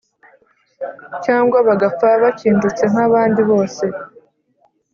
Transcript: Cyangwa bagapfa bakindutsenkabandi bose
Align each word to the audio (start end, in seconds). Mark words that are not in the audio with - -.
Cyangwa 1.25 1.57
bagapfa 1.67 2.07
bakindutsenkabandi 2.23 3.41
bose 3.49 3.85